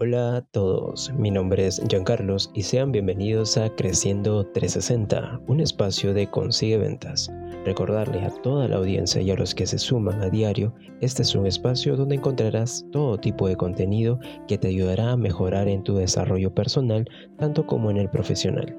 [0.00, 6.14] Hola a todos, mi nombre es Giancarlos y sean bienvenidos a Creciendo 360, un espacio
[6.14, 7.32] de consigue ventas.
[7.64, 11.34] Recordarles a toda la audiencia y a los que se suman a diario, este es
[11.34, 15.96] un espacio donde encontrarás todo tipo de contenido que te ayudará a mejorar en tu
[15.96, 17.04] desarrollo personal,
[17.36, 18.76] tanto como en el profesional.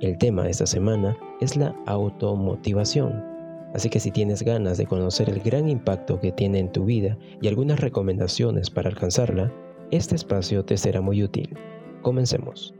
[0.00, 3.24] El tema esta semana es la automotivación.
[3.72, 7.16] Así que si tienes ganas de conocer el gran impacto que tiene en tu vida
[7.40, 9.52] y algunas recomendaciones para alcanzarla,
[9.90, 11.56] este espacio te será muy útil.
[12.02, 12.74] Comencemos.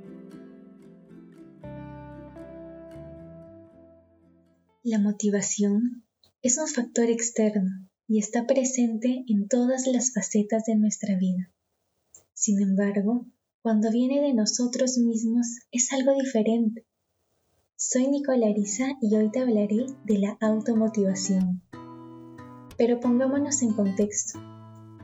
[4.83, 6.05] La motivación
[6.43, 7.71] es un factor externo
[8.09, 11.53] y está presente en todas las facetas de nuestra vida.
[12.33, 13.27] Sin embargo,
[13.63, 16.87] cuando viene de nosotros mismos es algo diferente.
[17.77, 21.63] Soy Nicolarisa y hoy te hablaré de la automotivación.
[22.79, 24.39] Pero pongámonos en contexto.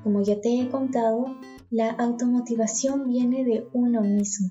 [0.02, 1.36] Como ya te he contado,
[1.70, 4.50] la automotivación viene de uno mismo.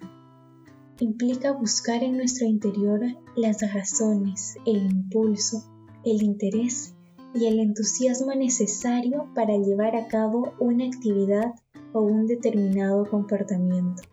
[0.99, 3.02] Implica buscar en nuestro interior
[3.35, 5.63] las razones, el impulso,
[6.03, 6.94] el interés
[7.33, 11.53] y el entusiasmo necesario para llevar a cabo una actividad
[11.94, 14.03] o un determinado comportamiento.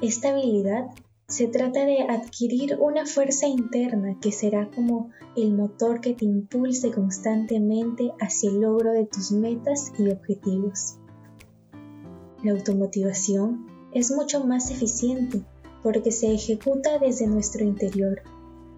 [0.00, 0.90] Esta habilidad
[1.28, 6.90] se trata de adquirir una fuerza interna que será como el motor que te impulse
[6.90, 10.98] constantemente hacia el logro de tus metas y objetivos.
[12.48, 15.42] La automotivación es mucho más eficiente
[15.82, 18.22] porque se ejecuta desde nuestro interior.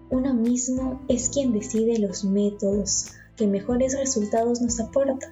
[0.09, 5.31] Uno mismo es quien decide los métodos que mejores resultados nos aportan.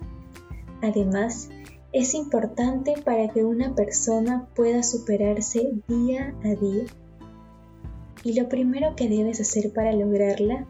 [0.81, 1.49] Además,
[1.91, 6.85] es importante para que una persona pueda superarse día a día.
[8.23, 10.65] Y lo primero que debes hacer para lograrla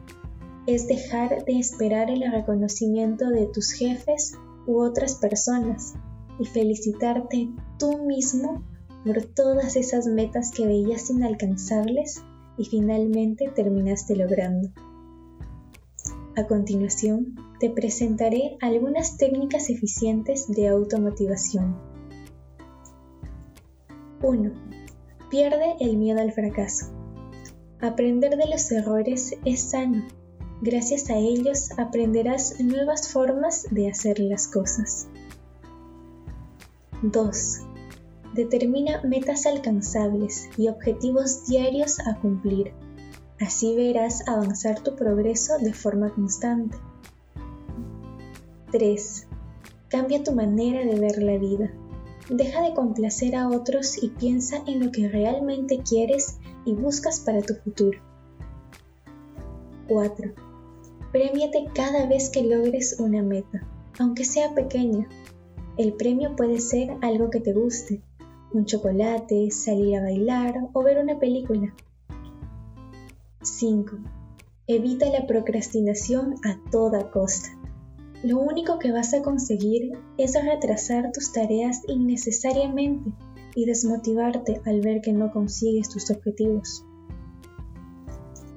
[0.66, 4.33] es dejar de esperar el reconocimiento de tus jefes
[4.66, 5.94] u otras personas
[6.40, 8.64] y felicitarte tú mismo
[9.06, 12.23] por todas esas metas que veías inalcanzables
[12.58, 14.70] y finalmente terminaste logrando.
[16.36, 21.78] A continuación, te presentaré algunas técnicas eficientes de automotivación.
[24.22, 24.52] 1.
[25.30, 26.88] Pierde el miedo al fracaso.
[27.82, 30.05] Aprender de los errores es sano.
[30.61, 35.08] Gracias a ellos aprenderás nuevas formas de hacer las cosas.
[37.02, 37.61] 2.
[38.33, 42.73] Determina metas alcanzables y objetivos diarios a cumplir.
[43.39, 46.77] Así verás avanzar tu progreso de forma constante.
[48.71, 49.27] 3.
[49.87, 51.71] Cambia tu manera de ver la vida.
[52.30, 57.42] Deja de complacer a otros y piensa en lo que realmente quieres y buscas para
[57.42, 57.99] tu futuro.
[59.87, 60.33] 4.
[61.11, 63.66] Premiate cada vez que logres una meta,
[63.98, 65.08] aunque sea pequeña,
[65.80, 68.02] el premio puede ser algo que te guste,
[68.52, 71.73] un chocolate, salir a bailar o ver una película.
[73.42, 73.95] 5.
[74.67, 77.58] Evita la procrastinación a toda costa.
[78.23, 83.14] Lo único que vas a conseguir es retrasar tus tareas innecesariamente
[83.56, 86.84] y desmotivarte al ver que no consigues tus objetivos.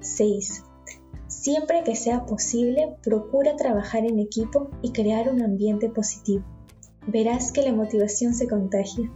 [0.00, 0.64] 6.
[1.28, 6.42] Siempre que sea posible, procura trabajar en equipo y crear un ambiente positivo
[7.06, 9.10] verás que la motivación se contagia.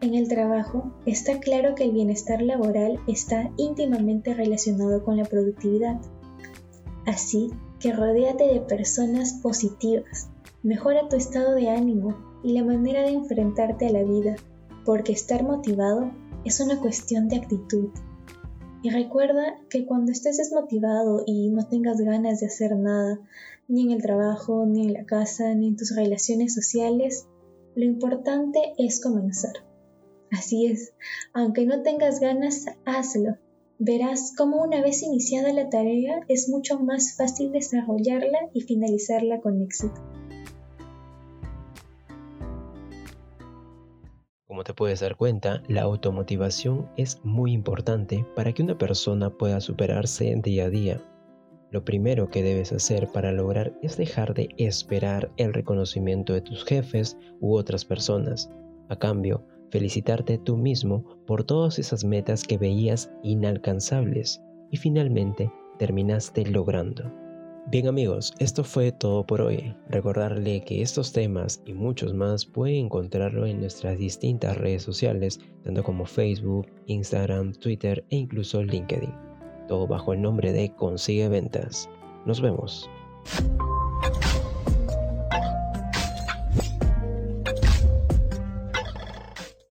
[0.00, 5.98] En el trabajo está claro que el bienestar laboral está íntimamente relacionado con la productividad.
[7.06, 10.28] Así que rodéate de personas positivas,
[10.62, 14.36] mejora tu estado de ánimo y la manera de enfrentarte a la vida,
[14.84, 16.10] porque estar motivado
[16.44, 17.88] es una cuestión de actitud.
[18.84, 23.18] Y recuerda que cuando estés desmotivado y no tengas ganas de hacer nada,
[23.66, 27.26] ni en el trabajo, ni en la casa, ni en tus relaciones sociales,
[27.74, 29.54] lo importante es comenzar.
[30.30, 30.92] Así es,
[31.32, 33.38] aunque no tengas ganas, hazlo.
[33.78, 39.62] Verás cómo una vez iniciada la tarea es mucho más fácil desarrollarla y finalizarla con
[39.62, 39.94] éxito.
[44.54, 49.60] Como te puedes dar cuenta, la automotivación es muy importante para que una persona pueda
[49.60, 51.02] superarse día a día
[51.74, 56.64] lo primero que debes hacer para lograr es dejar de esperar el reconocimiento de tus
[56.64, 58.48] jefes u otras personas.
[58.90, 64.40] A cambio, felicitarte tú mismo por todas esas metas que veías inalcanzables
[64.70, 67.23] y finalmente terminaste logrando.
[67.66, 69.74] Bien amigos, esto fue todo por hoy.
[69.88, 75.82] Recordarle que estos temas y muchos más pueden encontrarlo en nuestras distintas redes sociales, tanto
[75.82, 79.24] como Facebook, Instagram, Twitter e incluso LinkedIn
[79.66, 81.88] todo bajo el nombre de Consigue Ventas.
[82.26, 82.88] Nos vemos.